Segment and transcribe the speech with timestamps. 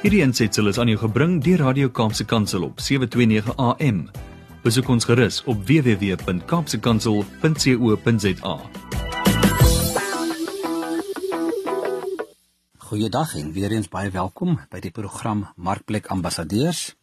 [0.00, 4.08] Hierdie aansetsel is aan jou gebring deur Radio Kaapse Kansel op 729 AM.
[4.64, 8.54] Besoek ons gerus op www.kapsekansel.co.za.
[12.78, 16.96] Goeiedag en weer eens baie welkom by die program Markplek Ambassadeurs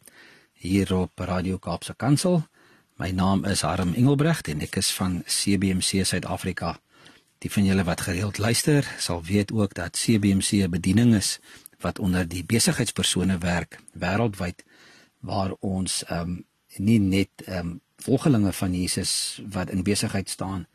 [0.58, 2.50] hier op Radio Kaapse Kansel.
[2.98, 6.82] My naam is Harm Engelbrecht en ek is van CBC Suid-Afrika.
[7.46, 11.38] Die van julle wat gereeld luister, sal weet ook dat CBC 'n bediening is
[11.82, 14.64] wat onder die besigheidspersone werk wêreldwyd
[15.20, 16.46] waar ons ehm um,
[16.78, 20.68] nie net ehm um, volgelinge van Jesus wat in besigheid staan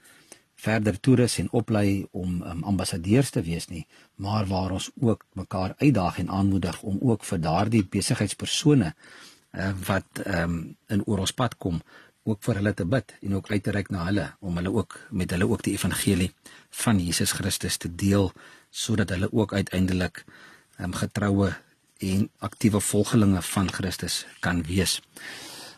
[0.55, 5.75] verder toerus en oplei om um, ambassadeurs te wees nie maar waar ons ook mekaar
[5.79, 11.37] uitdaag en aanmoedig om ook vir daardie besigheidspersone uh, wat ehm um, in oor ons
[11.43, 11.83] pad kom
[12.23, 14.99] ook vir hulle te bid en ook uit te reik na hulle om hulle ook
[15.11, 16.31] met hulle ook die evangelie
[16.83, 18.31] van Jesus Christus te deel
[18.71, 20.25] sodat hulle ook uiteindelik
[20.85, 21.53] um, getroue
[22.03, 25.01] en aktiewe volgelinge van Christus kan wees.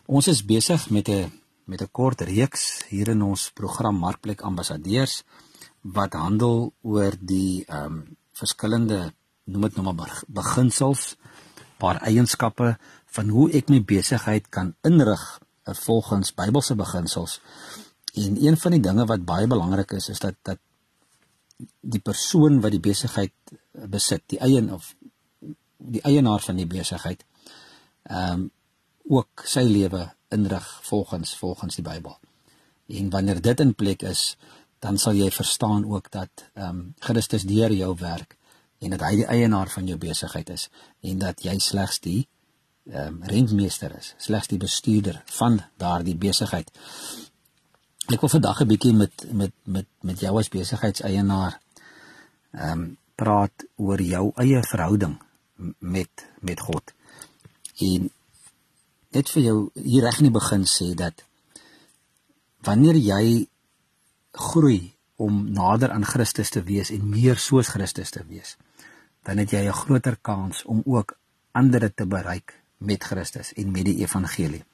[0.07, 1.33] Ons is besig met 'n
[1.65, 5.25] met 'n kort reeks hier in ons program Markplek Ambassadeurs
[5.83, 9.13] wat handel oor die ehm um, verskillende
[9.45, 11.17] noem dit nou maar beginsels,
[11.79, 17.41] paar eienskappe van hoe ek my besigheid kan inrig volgens Bybelse beginsels.
[18.15, 20.59] En een van die dinge wat baie belangrik is is dat dat
[21.81, 23.33] die persoon wat die besigheid
[23.73, 24.95] besit, die eien of
[25.79, 27.25] die eienaar van die besigheid
[28.05, 28.51] ehm um,
[29.05, 32.15] ook sy lewe inrig volgens volgens die Bybel.
[32.87, 34.37] En wanneer dit in plek is,
[34.81, 38.37] dan sal jy verstaan ook dat ehm um, Christus deur jou werk
[38.79, 40.69] en dat hy die eienaar van jou besigheid is
[41.01, 42.27] en dat jy slegs die
[42.85, 46.73] ehm um, rentmeester is, slegs die bestuurder van daardie besigheid.
[48.13, 51.61] Ek wil vandag 'n bietjie met met met met jou as besigheidseienaar
[52.53, 55.17] ehm um, praat oor jou eie verhouding
[55.79, 56.93] met met God.
[57.79, 58.11] En
[59.09, 61.25] net vir jou hier reg in die begin sê dat
[62.61, 63.49] wanneer jy
[64.33, 68.57] groei om nader aan Christus te wees en meer soos Christus te wees,
[69.23, 71.17] dan het jy 'n groter kans om ook
[71.53, 74.65] ander te bereik met Christus en met die evangelie.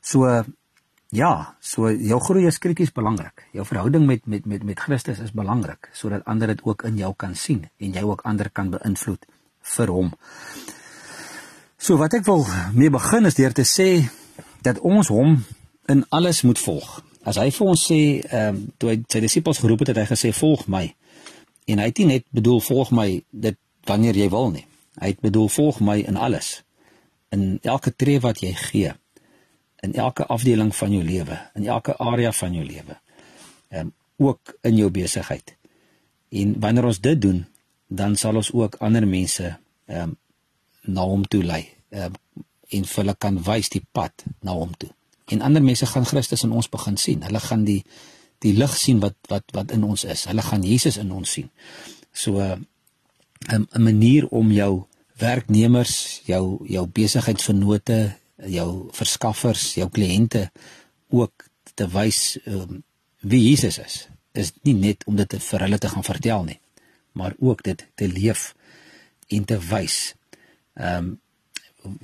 [0.00, 0.44] So
[1.16, 3.46] Ja, so jou groei is krities belangrik.
[3.56, 7.14] Jou verhouding met met met met Christus is belangrik sodat ander dit ook in jou
[7.16, 9.24] kan sien en jy ook ander kan beïnvloed
[9.76, 10.10] vir hom.
[11.78, 12.44] So wat ek wil
[12.74, 13.88] mee begin is deur te sê
[14.66, 15.38] dat ons hom
[15.88, 17.00] in alles moet volg.
[17.24, 20.06] As hy vir ons sê, ehm um, toe hy sy disippels geroep het, het hy
[20.12, 20.84] gesê volg my.
[21.64, 24.66] En hy het nie net bedoel volg my dit wanneer jy wil nie.
[25.00, 26.60] Hy het bedoel volg my in alles.
[27.32, 28.92] In elke tree wat jy gee
[29.86, 32.98] in elke afdeling van jou lewe, in elke area van jou lewe.
[33.68, 35.56] Ehm um, ook in jou besigheid.
[36.28, 37.42] En wanneer ons dit doen,
[37.86, 40.16] dan sal ons ook ander mense ehm um,
[40.86, 41.64] na hom toe lei.
[41.88, 44.90] Ehm um, en vir hulle kan wys die pad na hom toe.
[45.30, 47.22] En ander mense gaan Christus in ons begin sien.
[47.22, 47.82] Hulle gaan die
[48.42, 50.24] die lig sien wat wat wat in ons is.
[50.30, 51.50] Hulle gaan Jesus in ons sien.
[52.12, 52.66] So 'n
[53.54, 54.86] um, 'n manier om jou
[55.18, 60.50] werknemers, jou jou besigheidsvennote, jou verskaffers, jou kliënte
[61.08, 62.82] ook te wys um,
[63.20, 64.08] wie Jesus is.
[64.36, 66.58] Is nie net om dit vir hulle te gaan vertel nie,
[67.12, 68.54] maar ook dit te leef
[69.28, 70.14] en te wys.
[70.74, 71.14] Ehm um,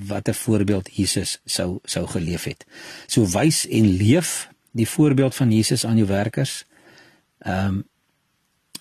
[0.06, 2.66] wat 'n voorbeeld Jesus sou sou geleef het.
[3.06, 6.64] So wys en leef die voorbeeld van Jesus aan jou werkers.
[7.38, 7.84] Ehm um,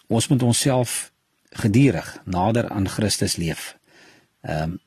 [0.08, 1.12] ons moet onsself
[1.50, 3.78] gedurig nader aan Christus leef.
[4.42, 4.80] Ehm um,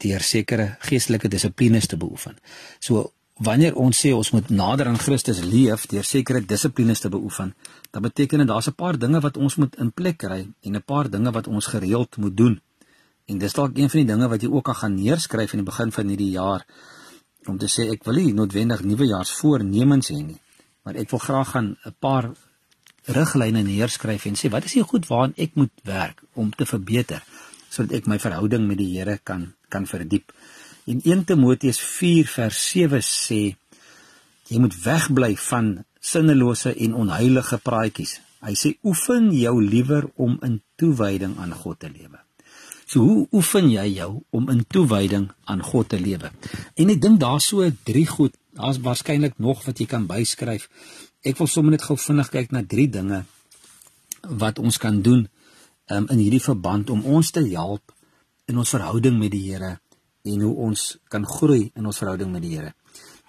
[0.00, 2.36] deur sekere geestelike dissiplines te beoefen.
[2.80, 7.52] So wanneer ons sê ons moet nader aan Christus leef deur sekere dissiplines te beoefen,
[7.92, 10.82] dan beteken dit daar's 'n paar dinge wat ons moet in plek kry en 'n
[10.82, 12.60] paar dinge wat ons gereeld moet doen.
[13.26, 15.70] En dis dalk een van die dinge wat jy ook kan gaan neerskryf in die
[15.70, 16.64] begin van hierdie jaar
[17.46, 20.40] om te sê ek wil nie noodwendig nuwejaarsvoornemens hê nie,
[20.82, 22.30] maar ek wil graag gaan 'n paar
[23.06, 27.22] riglyne neerskryf en sê wat is die goed waaraan ek moet werk om te verbeter
[27.70, 30.32] sodat ek my verhouding met die Here kan kan verdiep.
[30.86, 33.40] En 1 Timoteus 4 vers 7 sê
[34.46, 38.20] jy moet wegbly van sinnelose en onheilige praatjies.
[38.46, 42.20] Hy sê oefen jou liewer om in toewyding aan God te lewe.
[42.86, 46.30] So hoe oefen jy jou om in toewyding aan God te lewe?
[46.78, 50.68] En ek dink daar's so drie goed, daar's waarskynlik nog wat jy kan byskryf.
[51.26, 53.24] Ek wil sommer net gou vinnig kyk na drie dinge
[54.22, 55.26] wat ons kan doen
[55.90, 57.95] um, in hierdie verband om ons te help
[58.46, 59.76] in ons verhouding met die Here
[60.26, 62.72] en hoe ons kan groei in ons verhouding met die Here.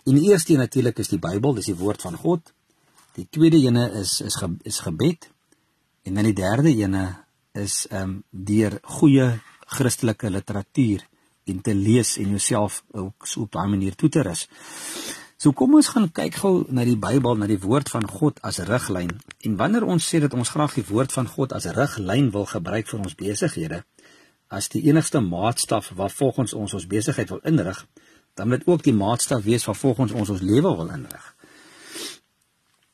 [0.08, 2.54] En die eerste een natuurlik is die Bybel, dis die woord van God.
[3.18, 5.30] Die tweede ene is is ge, is gebed.
[6.04, 7.06] En dan die derde ene
[7.58, 9.30] is ehm um, deur goeie
[9.68, 11.04] Christelike literatuur
[11.48, 14.48] en te lees en jouself ook so op daai manier toe te rus.
[15.38, 18.58] So kom ons gaan kyk gou na die Bybel, na die woord van God as
[18.66, 19.12] riglyn.
[19.46, 22.90] En wanneer ons sê dat ons graag die woord van God as riglyn wil gebruik
[22.90, 23.84] vir ons besighede,
[24.48, 27.86] as die enigste maatstaf waarvolgens ons ons besigheid wil inrig,
[28.34, 31.36] dan moet ook die maatstaf wees waarvolgens ons ons lewe wil inrig.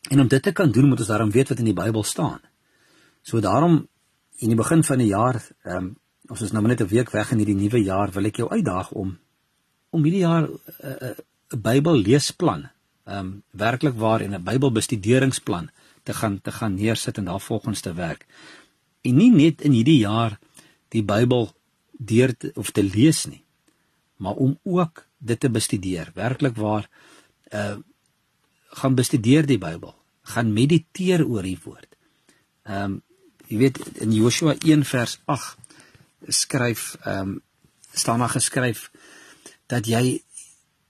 [0.09, 2.39] En om dit te kan doen, moet ons daarom weet wat in die Bybel staan.
[3.21, 3.87] So daarom
[4.37, 5.91] in die begin van die jaar, ehm um,
[6.31, 8.91] ons is nou net 'n week weg in hierdie nuwe jaar, wil ek jou uitdaag
[8.91, 9.17] om
[9.89, 12.69] om hierdie jaar 'n uh, uh, uh, Bybel leesplan,
[13.05, 15.69] ehm um, werklik waar en 'n Bybel bestuderingsplan
[16.03, 18.25] te gaan te gaan neersit en daarvolgens te werk.
[19.01, 20.39] En nie net in hierdie jaar
[20.93, 21.49] die Bybel
[21.97, 23.43] deur te, of te lees nie,
[24.21, 26.11] maar om ook dit te bestudeer.
[26.15, 26.89] Werklik waar
[27.53, 27.75] uh
[28.73, 29.91] gaan bestudeer die Bybel,
[30.33, 31.89] gaan mediteer oor die woord.
[32.65, 33.01] Ehm um,
[33.47, 35.57] jy weet in Joshua 1 vers 8
[36.27, 37.41] skryf ehm um,
[37.93, 38.87] staan daar geskryf
[39.69, 40.23] dat jy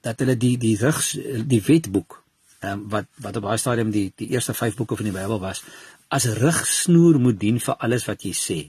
[0.01, 1.01] dat hulle die die rug
[1.47, 2.23] die wetboek
[2.59, 5.39] ehm um, wat wat op daai stadium die die eerste 5 boeke van die Bybel
[5.43, 5.63] was
[6.07, 8.59] as rigsnoer moet dien vir alles wat jy sê.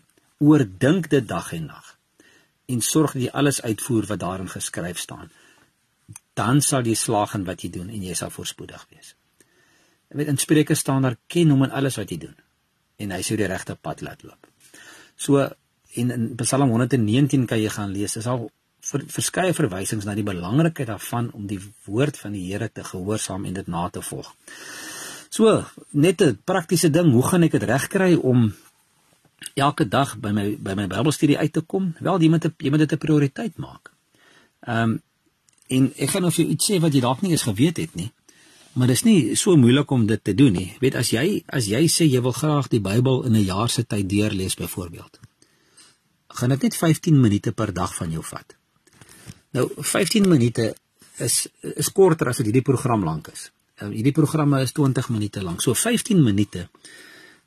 [0.44, 1.90] Oordink dit dag en nag
[2.74, 5.28] en sorg dat jy alles uitvoer wat daarin geskryf staan.
[6.36, 9.12] Dan sal jy slaag in wat jy doen en jy sal voorspoedig wees.
[10.08, 12.36] Jy weet in Spreuke staan daar ken hom in alles wat jy doen
[13.04, 14.48] en hy sou die regte pad laat loop.
[15.16, 15.44] So
[15.94, 18.16] en in Psalm 119 kan jy gaan lees.
[18.18, 18.48] Dis al
[18.84, 23.46] ver, verskeie verwysings na die belangrikheid daarvan om die woord van die Here te gehoorsaam
[23.48, 24.34] en dit na te volg.
[25.34, 28.54] So, net 'n praktiese ding, hoe gaan ek dit regkry om
[29.54, 31.94] elke dag by my by my Bybelstudie uit te kom?
[32.00, 33.92] Wel, jy moet jy moet dit 'n prioriteit maak.
[34.60, 35.02] Ehm um,
[35.66, 37.94] en ek gaan nou vir jou iets sê wat jy dalk nie eens geweet het
[37.94, 38.12] nie.
[38.74, 40.76] Maar dit is nie so moeilik om dit te doen nie.
[40.80, 43.86] Weet as jy as jy sê jy wil graag die Bybel in 'n jaar se
[43.86, 45.20] tyd deurlees byvoorbeeld.
[46.28, 48.56] Gaan dit net 15 minute per dag van jou vat.
[49.50, 50.74] Nou 15 minute
[51.18, 53.50] is is korter as wat hierdie program lank is.
[53.82, 55.62] Uh, hierdie programme is 20 minute lank.
[55.62, 56.68] So 15 minute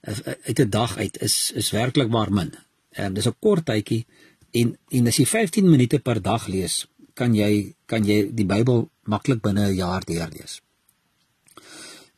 [0.02, 2.54] uit 'n dag uit is is werklik waar min.
[2.92, 4.06] Ehm um, dis 'n kort tydjie
[4.52, 8.90] en en as jy 15 minute per dag lees, kan jy kan jy die Bybel
[9.04, 10.62] maklik binne 'n jaar deurlees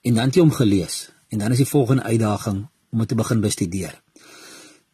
[0.02, 3.16] en dan het jy hom gelees en dan is die volgende uitdaging om dit te
[3.16, 4.02] begin bestudeer.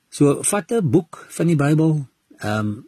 [0.09, 2.87] So vat 'n boek van die Bybel, ehm um,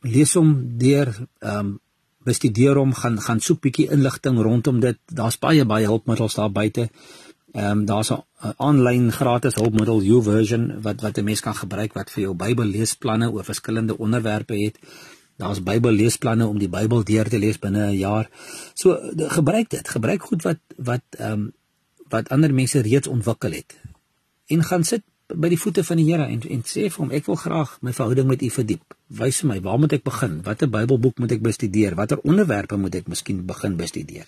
[0.00, 1.80] lees hom deur, ehm um,
[2.24, 4.98] bestudeer hom, gaan gaan soek bietjie inligting rondom dit.
[5.06, 6.80] Daar's baie baie hulpmiddels daar buite.
[6.80, 7.25] Ehm
[7.56, 8.22] um, daar's 'n
[8.56, 13.30] aanlyn gratis hulpmiddel YouVersion wat wat 'n mens kan gebruik wat vir jou Bybel leesplanne
[13.32, 14.78] oor verskillende onderwerpe het.
[15.36, 18.30] Daar's Bybelleesplanne om die Bybel deur te lees binne 'n jaar.
[18.74, 21.52] So de, gebruik dit, gebruik goed wat wat ehm um,
[22.08, 23.74] wat ander mense reeds ontwikkel het.
[24.46, 25.02] En gaan sit
[25.34, 27.92] by die voete van die Here en en sê vir hom ek wil graag my
[27.92, 28.94] verhouding met U verdiep.
[29.06, 30.42] Wys vir my, waar moet ek begin?
[30.42, 31.94] Watter Bybelboek moet ek bestudeer?
[31.94, 34.26] Watter onderwerpe moet ek miskien begin bestudeer?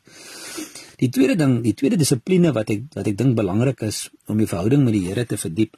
[0.98, 4.48] Die tweede ding, die tweede dissipline wat ek wat ek dink belangrik is om die
[4.50, 5.76] verhouding met die Here te verdiep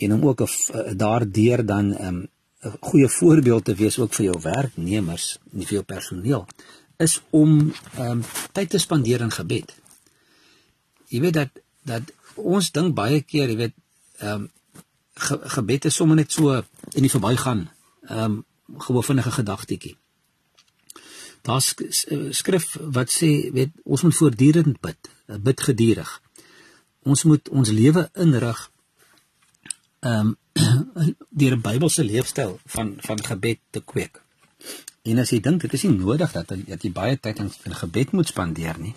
[0.00, 2.28] en om ook 'n daardeur dan ehm um,
[2.64, 6.46] 'n goeie voorbeeld te wees ook vir jou werknemers en vir jou personeel
[6.96, 8.22] is om um,
[8.52, 9.74] tyd te spandeer in gebed.
[11.08, 11.50] Jy weet dat
[11.84, 12.02] dat
[12.34, 13.74] ons dink baie keer, jy weet,
[14.18, 14.50] ehm um,
[15.14, 16.62] ge, gebed is sommer net so
[16.94, 17.68] in die verbygaan.
[18.08, 18.44] Ehm um,
[18.78, 19.96] gewoon vinnige gedagtetjie.
[21.44, 21.74] Daar's
[22.30, 25.10] skrif wat sê, weet, ons moet voortdurend bid,
[25.44, 26.12] bid gedurig.
[27.04, 28.70] Ons moet ons lewe inrig
[30.04, 30.36] ehm um,
[31.40, 34.20] deur 'n Bybelse leefstyl van van gebed te kweek.
[35.02, 37.74] En as jy dink dit is nie nodig dat dat jy baie tyd in, in
[37.74, 38.94] gebed moet spandeer nie.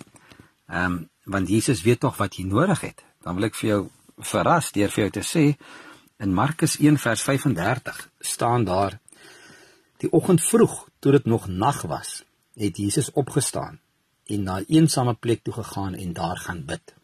[0.68, 3.04] Ehm um, want Jesus weet tog wat jy nodig het.
[3.22, 3.80] Dan wil ek vir jou
[4.30, 5.44] verras deur vir jou te sê
[6.18, 8.98] in Markus 1 vers 35 staan daar
[10.02, 12.24] die oggend vroeg toe dit nog nag was,
[12.58, 13.80] het Jesus opgestaan
[14.26, 16.94] en na 'n eensame plek toe gegaan en daar gaan bid.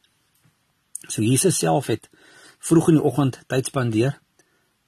[1.06, 2.08] So Jesus self het
[2.58, 4.18] vroeg in die oggend tyd spandeer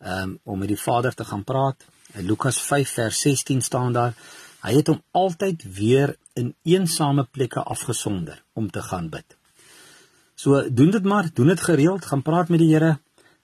[0.00, 1.84] um, om met die Vader te gaan praat.
[2.12, 4.14] In Lukas 5 vers 16 staan daar:
[4.62, 9.36] Hy het hom altyd weer in eensame plekke afgesonder om te gaan bid.
[10.34, 12.98] So doen dit maar, doen dit gereeld, gaan praat met die Here.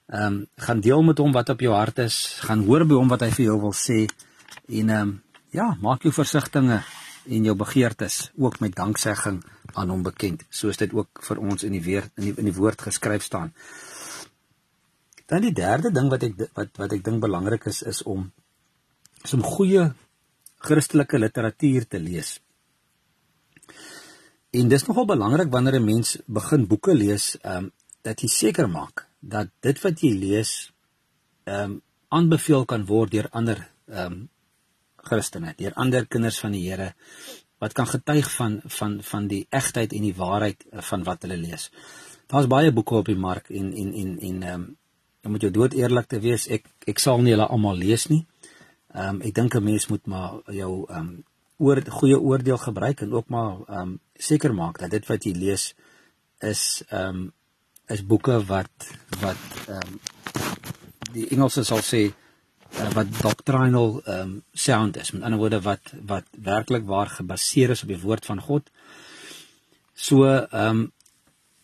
[0.06, 3.08] Ehm um, gaan deel met hom wat op jou hart is, gaan hoor by hom
[3.08, 4.06] wat hy vir jou wil sê
[4.68, 10.02] en ehm um, ja, maak jou versigtings en jou begeertes ook met danksegging aan hom
[10.02, 13.22] bekend, soos dit ook vir ons in die weer in die in die woord geskryf
[13.22, 13.52] staan.
[15.26, 18.30] Dan die derde ding wat ek wat wat ek dink belangrik is is om
[19.22, 19.92] is om goeie
[20.62, 22.40] Christelike literatuur te lees.
[24.52, 28.68] En dis nogal belangrik wanneer 'n mens begin boeke lees, ehm um, dat jy seker
[28.68, 30.72] maak dat dit wat jy lees
[31.44, 34.28] ehm um, aanbeveel kan word deur ander ehm um,
[35.02, 36.92] Christene, deur ander kinders van die Here
[37.62, 41.38] wat kan getuig van van van die egtheid en die waarheid eh, van wat hulle
[41.38, 41.70] lees.
[42.26, 44.70] Daar's baie boeke op die mark en en en en ehm um,
[45.22, 48.24] om met jou dood eerlik te wees, ek ek sal nie hulle almal lees nie.
[48.94, 51.24] Ehm um, ek dink 'n mens moet maar jou ehm um,
[51.58, 55.32] oor goeie oordeel gebruik en ook maar ehm um, seker maak dat dit wat jy
[55.32, 55.74] lees
[56.40, 57.32] is ehm um,
[57.86, 58.90] is boeke wat
[59.20, 60.00] wat ehm um,
[61.12, 62.02] die Engelse sal sê
[62.80, 65.12] uh, wat doctrinal ehm um, sound is.
[65.12, 68.70] Met ander woorde wat wat werklik waar gebaseer is op die woord van God.
[69.94, 70.92] So ehm um,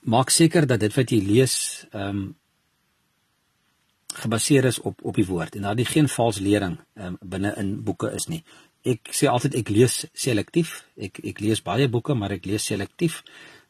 [0.00, 2.26] maak seker dat dit wat jy lees ehm um,
[4.18, 7.82] gebaseer is op op die woord en daar is geen vals lering um, binne in
[7.84, 8.42] boeke is nie.
[8.88, 10.84] Ek sê altyd ek lees selektief.
[10.96, 13.22] Ek ek lees baie boeke, maar ek lees selektief.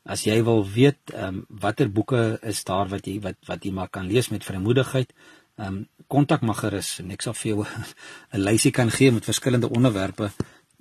[0.04, 3.72] As jy wil weet ehm um, watter boeke is daar wat jy wat wat jy
[3.72, 5.12] maar kan lees met vrymoedigheid,
[5.58, 7.64] ehm um, kontak my gerus en ek sal vir jou
[8.32, 10.30] 'n lysie kan gee met verskillende onderwerpe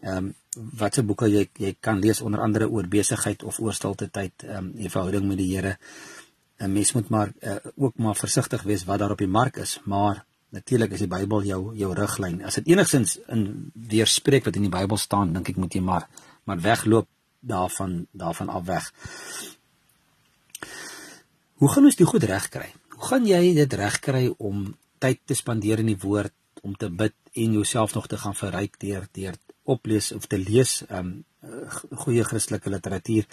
[0.02, 0.34] ehm um,
[0.78, 4.58] watse boeke jy jy kan lees onder andere oor besigheid of oor stilte tyd, ehm
[4.58, 5.78] um, die verhouding met die Here.
[6.60, 9.80] 'n mens moet maar uh, ook maar versigtig wees wat daar op die mark is,
[9.86, 12.44] maar natuurlik is die Bybel jou jou riglyn.
[12.44, 16.08] As dit enigsins in weerspreek wat in die Bybel staan, dink ek moet jy maar
[16.44, 17.08] maar wegloop
[17.40, 18.94] daarvan daarvan af weg.
[21.54, 22.74] Hoe gaan ons dit goed regkry?
[22.98, 26.34] Hoe gaan jy dit regkry om tyd te spandeer in die woord,
[26.66, 29.38] om te bid en jouself nog te gaan verryk deur deur
[29.70, 31.20] oplees of te lees um
[32.04, 33.28] goeie Christelike literatuur?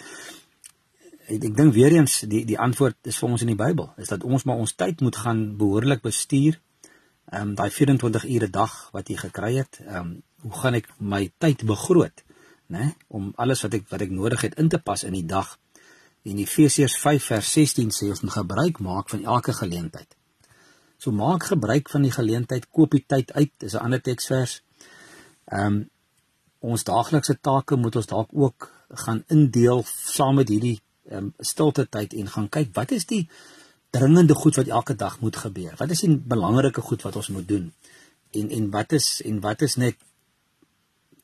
[1.25, 4.11] ek, ek dink weer eens die die antwoord is vir ons in die Bybel is
[4.13, 6.59] dat ons maar ons tyd moet gaan behoorlik bestuur.
[7.33, 11.63] Um, daai 24 ure dag wat jy gekry het, um, hoe gaan ek my tyd
[11.65, 12.21] begroot,
[12.69, 15.55] né, om alles wat ek wat ek nodig het in te pas in die dag.
[16.25, 20.15] En Efesiërs 5 vers 16 sê ons moet gebruik maak van elke geleentheid.
[20.97, 24.61] So maak gebruik van die geleentheid, koop die tyd uit, is 'n ander teksvers.
[25.45, 25.89] Ehm um,
[26.59, 30.79] ons daaglikse take moet ons dalk ook gaan indeel saam met hierdie
[31.11, 33.27] um, stilte tyd en gaan kyk wat is die
[33.89, 35.75] dringende goed wat elke dag moet gebeur?
[35.77, 37.73] Wat is die belangrike goed wat ons moet doen?
[38.31, 39.95] En en wat is en wat is net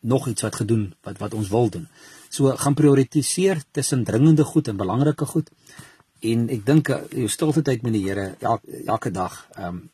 [0.01, 1.88] nog iets wat gedoen wat wat ons wil doen?
[2.29, 5.50] So gaan prioritiseer tussen dringende goed en belangrike goed.
[6.20, 9.89] En ek dink eh, jou stilte tyd met die Here elke, elke dag ehm um,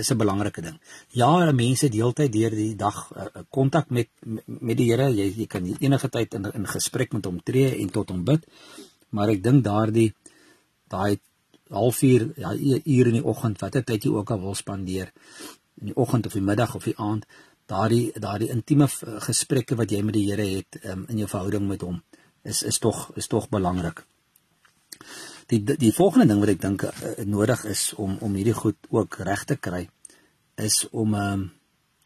[0.00, 0.80] is 'n belangrike ding.
[1.12, 4.08] Ja, mense deeltyd deur die dag eh, kontak uh, met
[4.44, 5.10] met die Here.
[5.12, 8.46] Jy jy kan enige tyd in in gesprek met hom tree en tot hom bid
[9.10, 10.10] maar ek dink daardie
[10.90, 11.18] daai
[11.70, 15.12] halfuur ja uur in die oggend watter tyd jy ook al wil spandeer
[15.80, 17.26] in die oggend of die middag of die aand
[17.70, 18.88] daardie daardie intieme
[19.26, 22.00] gesprekke wat jy met die Here het um, in jou verhouding met hom
[22.42, 24.04] is is tog is tog belangrik.
[25.50, 26.92] Die die volgende ding wat ek dink uh,
[27.26, 29.86] nodig is om om hierdie goed ook reg te kry
[30.60, 31.46] is om um,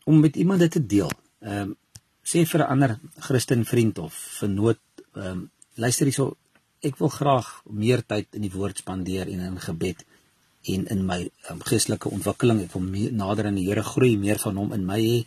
[0.05, 1.13] om met iemand dit te deel.
[1.41, 1.77] Ehm um,
[2.25, 4.81] sê vir 'n ander Christen vriend of vernoot
[5.15, 6.37] ehm um, luister hierso
[6.81, 10.05] ek wil graag meer tyd in die woord spandeer en in gebed
[10.65, 12.63] en in my um, geestelike ontwikkeling.
[12.65, 15.19] Ek wil meer nader aan die Here groei meer van hom in my hê.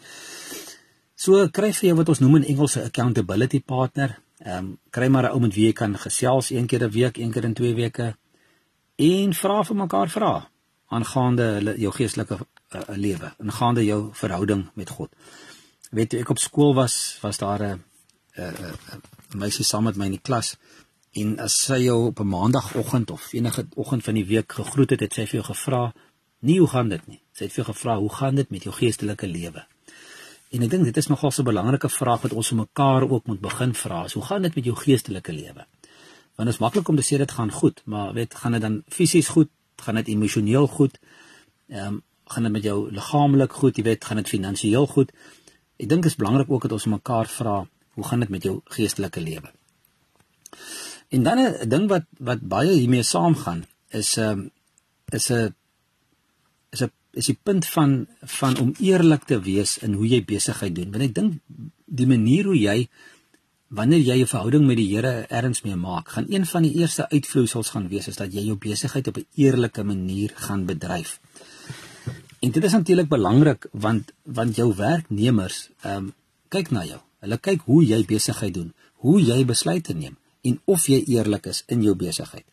[1.18, 4.18] So kry vir jou wat ons noem in Engels 'n accountability partner.
[4.40, 7.18] Ehm um, kry maar 'n ou met wie jy kan gesels een keer 'n week
[7.18, 8.16] een keer in twee weke.
[8.96, 10.50] En vra vir mekaar vra
[10.88, 15.10] aangaande hulle jou geestelike uh, lewe aangaande jou verhouding met God.
[15.92, 17.84] Weet jy ek op skool was was daar 'n
[18.38, 20.58] 'n meisie saam met my in die klas
[21.18, 25.00] En as sy jou op 'n maandagooggend of enige oggend van die week gegroet het,
[25.00, 25.94] het sy vir jou gevra,
[26.40, 28.76] "Nie hoe gaan dit nie?" Sy het vir jou gevra, "Hoe gaan dit met jou
[28.76, 29.66] geestelike lewe?"
[30.52, 33.26] En ek dink dit is nogal so 'n belangrike vraag wat ons vir mekaar ook
[33.26, 34.08] moet begin vra.
[34.14, 35.66] Hoe gaan dit met jou geestelike lewe?
[36.36, 38.84] Want dit is maklik om te sê dit gaan goed, maar weet, gaan dit dan
[38.88, 39.50] fisies goed?
[39.76, 41.00] Gaan dit emosioneel goed?
[41.68, 43.76] Ehm, um, gaan dit met jou liggaamlik goed?
[43.76, 45.12] Jy weet, gaan dit finansiëel goed?
[45.78, 48.62] Ek dink dit is belangrik ook dat ons mekaar vra, hoe gaan dit met jou
[48.66, 49.52] geestelike lewe?
[51.08, 54.52] En dan 'n ding wat wat baie hiermee saamgaan is 'n um,
[55.10, 55.56] is 'n
[56.70, 60.76] is 'n is die punt van van om eerlik te wees in hoe jy besigheid
[60.76, 60.92] doen.
[60.92, 61.34] Want ek dink
[61.86, 62.90] die manier hoe jy
[63.68, 67.10] wanneer jy 'n verhouding met die Here erns mee maak, gaan een van die eerste
[67.10, 71.20] uitvloeisels gaan wees is dat jy jou besigheid op 'n eerlike manier gaan bedryf.
[72.40, 76.14] En dit is natuurlik belangrik want want jou werknemers ehm um,
[76.48, 77.00] kyk na jou.
[77.20, 80.18] Hulle kyk hoe jy besigheid doen, hoe jy besluite neem
[80.50, 82.46] en of jy eerlik is in jou besigheid.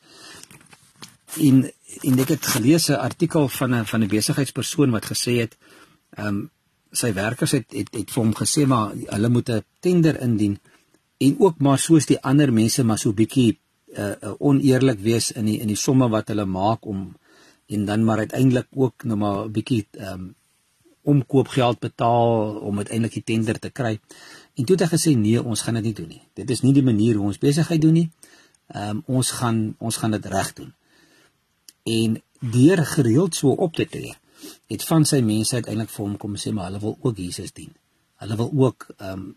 [1.41, 1.65] En
[2.03, 5.57] en ek het gelees 'n artikel van 'n van 'n besigheidspersoon wat gesê het
[6.17, 6.51] ehm um,
[6.93, 10.59] sy werkers het het het vir hom gesê maar hulle moet 'n tender indien
[11.19, 13.59] en ook maar soos die ander mense maar so bietjie
[13.97, 17.15] uh, uh, oneerlik wees in die in die somme wat hulle maak om
[17.67, 20.35] en dan maar uiteindelik ook nou maar 'n bietjie ehm um,
[21.05, 23.99] omkoopgeld betaal om uiteindelik die tender te kry.
[24.55, 26.23] En toe het hy gesê nee, ons gaan dit nie doen nie.
[26.39, 28.09] Dit is nie die manier hoe ons besigheid doen nie.
[28.73, 30.75] Ehm um, ons gaan ons gaan dit reg doen.
[31.85, 34.15] En deur gereeld so op te tree,
[34.73, 37.73] het van sy mense uiteindelik vir hom kom sê maar hulle wil ook Jesus dien.
[38.23, 39.33] Hulle wil ook ehm um,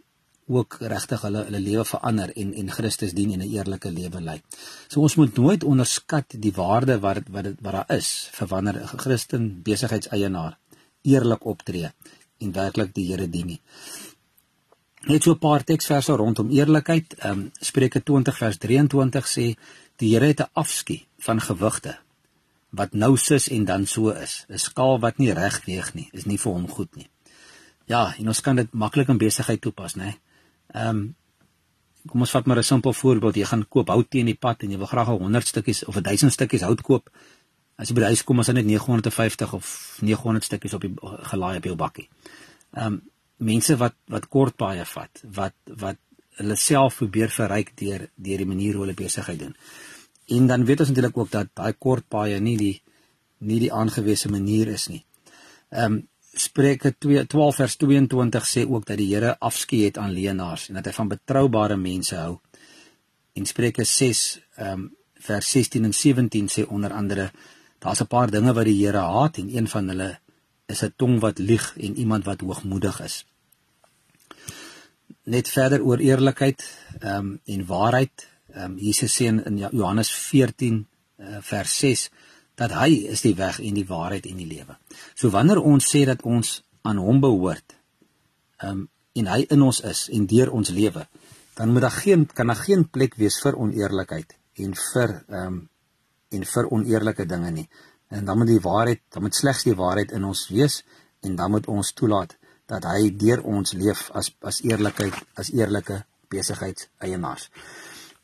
[0.48, 4.42] ook regtig hulle hulle lewe verander en en Christus dien en 'n eerlike lewe lei.
[4.88, 8.82] So ons moet nooit onderskat die waarde wat wat dit wat daar is vir wanneer
[8.82, 10.58] 'n Christen besigheidseienaar
[11.02, 11.92] eerlik optree
[12.38, 13.62] en werklik die Here dien nie.
[15.08, 17.14] Net so 'n paar teksverse rondom eerlikheid.
[17.14, 19.56] Ehm um, Spreuke 20 vers 23 sê
[19.96, 21.98] die Here het 'n afskie van gewigte
[22.70, 24.46] wat nou sis en dan so is.
[24.50, 27.10] 'n Skaal wat nie reg weeg nie, is nie vir hom goed nie.
[27.86, 30.18] Ja, en ons kan dit maklik in besigheid toepas, né?
[30.74, 31.16] Ehm um,
[32.08, 33.36] kom ons vat maar 'n simpel voorbeeld.
[33.36, 35.96] Jy gaan koop hout teen die pad en jy wil graag 'n 100 stukkies of
[35.96, 37.10] 'n 1000 stukkies hout koop.
[37.78, 40.94] As jy by die huis kom, is dit net 950 of 900 stukkies op die
[41.02, 42.10] gelaai op jou bakkie.
[42.74, 43.02] Ehm um,
[43.38, 45.98] mense wat wat kort baie vat, wat wat
[46.38, 49.56] hulle self probeer verryk deur deur die manier hoe hulle besigheid doen.
[50.28, 52.76] En dan weet ons natuurlik ook dat daai kort baie nie die
[53.40, 55.04] nie die aangewese manier is nie.
[55.70, 56.06] Ehm um,
[56.38, 60.86] Spreuke 12 vers 22 sê ook dat die Here afskeid het aan leenaars en dat
[60.86, 62.36] hy van betroubare mense hou.
[63.34, 64.24] En Spreuke 6
[64.58, 64.92] ehm um,
[65.28, 67.32] vers 16 en 17 sê onder andere
[67.80, 70.20] daar's 'n paar dinge wat die Here haat en een van hulle
[70.68, 73.26] is 'n tong wat lieg en iemand wat hoogmoedig is.
[75.24, 76.60] Net verder oor eerlikheid
[77.00, 78.28] ehm um, en waarheid.
[78.54, 82.10] Ehm um, Jesus sê in, in Johannes 14 uh, vers 6
[82.56, 84.78] dat hy is die weg en die waarheid en die lewe.
[85.14, 87.76] So wanneer ons sê dat ons aan hom behoort,
[88.58, 91.08] ehm um, en hy in ons is en deur ons lewe,
[91.58, 95.70] dan moet daar geen kan daar geen plek wees vir oneerlikheid en vir ehm um,
[96.30, 97.70] en vir oneerlike dinge nie.
[98.10, 100.84] En dan moet die waarheid, dan moet slegs die waarheid in ons wees
[101.22, 102.38] en dan moet ons toelaat
[102.68, 107.50] dat hy deur ons leef as as eerlikheid, as eerlike besigheidseienaars.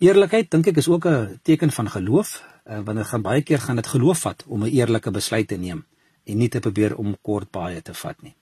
[0.03, 3.59] Eerlikheid dink ek is ook 'n teken van geloof uh, want dit gaan baie keer
[3.59, 5.85] gaan dit geloof vat om 'n eerlike besluit te neem
[6.23, 8.35] en nie te probeer om kort baie te vat nie.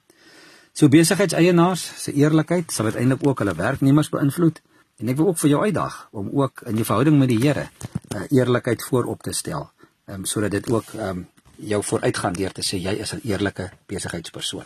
[0.73, 4.61] So besigheidseienaars se eerlikheid sal uiteindelik ook hulle werknemers beïnvloed
[4.97, 7.69] en ek wil ook vir jou uitdaag om ook in jou verhouding met die Here
[8.15, 9.71] uh, eerlikheid voorop te stel,
[10.11, 14.65] um, sodat dit ook um, jou vooruitgaan deur te sê jy is 'n eerlike besigheidspersoon.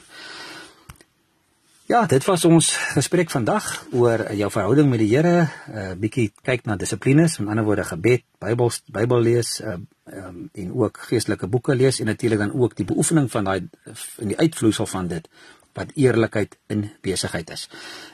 [1.85, 6.31] Ja, dit was ons gesprek vandag oor jou verhouding met die Here, 'n uh, bietjie
[6.41, 9.77] kyk na dissiplines, met ander woorde gebed, Bybel Bybel lees, uh,
[10.13, 13.69] um, en ook geestelike boeke lees en natuurlik dan ook die beoefening van daai
[14.17, 15.29] in die uitvloeisel van dit
[15.75, 17.67] wat eerlikheid in besigheid is.